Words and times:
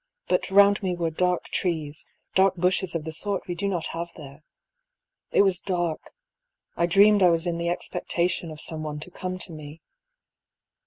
But 0.27 0.49
round 0.49 0.81
me 0.81 0.95
were 0.95 1.11
dark 1.11 1.43
trees, 1.49 2.07
dark 2.33 2.55
bushes 2.55 2.95
of 2.95 3.03
the 3.03 3.11
sort 3.11 3.45
we 3.45 3.53
do 3.53 3.67
not 3.67 3.85
have 3.93 4.09
there. 4.15 4.41
It 5.31 5.43
was 5.43 5.59
dark. 5.59 6.15
I 6.75 6.87
dreamed 6.87 7.21
I 7.21 7.29
was 7.29 7.45
in 7.45 7.59
the 7.59 7.69
expectation 7.69 8.49
of 8.49 8.59
some 8.59 8.81
one 8.81 8.99
to 9.01 9.11
come 9.11 9.37
to 9.37 9.51
me. 9.51 9.79